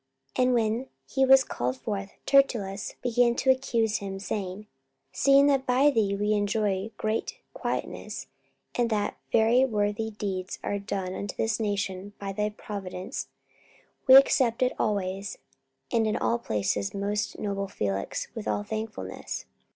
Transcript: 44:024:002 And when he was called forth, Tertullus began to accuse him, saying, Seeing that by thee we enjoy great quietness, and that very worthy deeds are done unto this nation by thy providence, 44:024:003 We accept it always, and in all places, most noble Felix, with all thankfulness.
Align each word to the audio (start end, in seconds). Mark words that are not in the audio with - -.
44:024:002 0.35 0.43
And 0.45 0.53
when 0.55 0.87
he 1.07 1.25
was 1.25 1.43
called 1.43 1.77
forth, 1.77 2.13
Tertullus 2.25 2.95
began 3.03 3.35
to 3.35 3.51
accuse 3.51 3.97
him, 3.97 4.17
saying, 4.17 4.65
Seeing 5.11 5.45
that 5.45 5.67
by 5.67 5.91
thee 5.91 6.15
we 6.15 6.33
enjoy 6.33 6.89
great 6.97 7.37
quietness, 7.53 8.25
and 8.73 8.89
that 8.89 9.17
very 9.31 9.63
worthy 9.63 10.09
deeds 10.09 10.57
are 10.63 10.79
done 10.79 11.13
unto 11.13 11.35
this 11.35 11.59
nation 11.59 12.13
by 12.17 12.31
thy 12.33 12.49
providence, 12.49 13.27
44:024:003 14.07 14.07
We 14.07 14.15
accept 14.15 14.63
it 14.63 14.73
always, 14.79 15.37
and 15.93 16.07
in 16.07 16.17
all 16.17 16.39
places, 16.39 16.95
most 16.95 17.37
noble 17.37 17.67
Felix, 17.67 18.27
with 18.33 18.47
all 18.47 18.63
thankfulness. 18.63 19.45